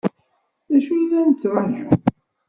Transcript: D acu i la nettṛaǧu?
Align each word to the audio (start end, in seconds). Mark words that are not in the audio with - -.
D 0.71 0.73
acu 0.77 0.93
i 1.01 1.05
la 1.09 1.19
nettṛaǧu? 1.29 1.85